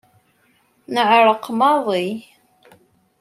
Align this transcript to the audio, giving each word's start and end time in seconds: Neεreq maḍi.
Neεreq 0.93 1.45
maḍi. 1.59 2.07